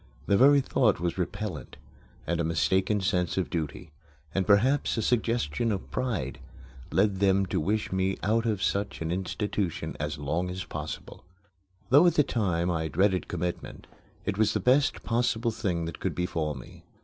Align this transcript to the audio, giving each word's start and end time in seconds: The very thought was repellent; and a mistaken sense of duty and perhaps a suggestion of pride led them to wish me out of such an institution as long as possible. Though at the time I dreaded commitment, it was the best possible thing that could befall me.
The 0.25 0.35
very 0.35 0.61
thought 0.61 0.99
was 0.99 1.19
repellent; 1.19 1.77
and 2.25 2.39
a 2.41 2.43
mistaken 2.43 3.01
sense 3.01 3.37
of 3.37 3.51
duty 3.51 3.91
and 4.33 4.47
perhaps 4.47 4.97
a 4.97 5.01
suggestion 5.03 5.71
of 5.71 5.91
pride 5.91 6.39
led 6.91 7.19
them 7.19 7.45
to 7.45 7.59
wish 7.59 7.91
me 7.91 8.17
out 8.23 8.47
of 8.47 8.63
such 8.63 9.03
an 9.03 9.11
institution 9.11 9.95
as 9.99 10.17
long 10.17 10.49
as 10.49 10.63
possible. 10.63 11.23
Though 11.91 12.07
at 12.07 12.15
the 12.15 12.23
time 12.23 12.71
I 12.71 12.87
dreaded 12.87 13.27
commitment, 13.27 13.85
it 14.25 14.39
was 14.39 14.55
the 14.55 14.59
best 14.59 15.03
possible 15.03 15.51
thing 15.51 15.85
that 15.85 15.99
could 15.99 16.15
befall 16.15 16.55
me. 16.55 16.83